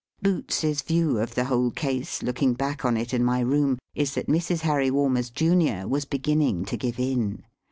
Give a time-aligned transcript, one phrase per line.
[0.19, 4.25] Boots's view of the whole case, looking back on it in my room, is, that
[4.25, 4.61] Mrs.
[4.61, 7.43] Harry Walmers, Junior, was beginning to give in.